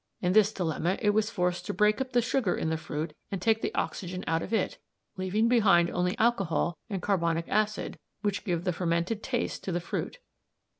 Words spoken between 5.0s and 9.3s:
leaving behind only alcohol and carbonic acid which give the fermented